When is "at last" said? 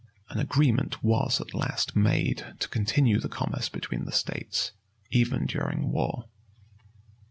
1.39-1.95